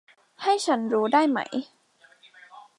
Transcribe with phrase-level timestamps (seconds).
[0.43, 1.39] ให้ฉันรู้ได้ไหม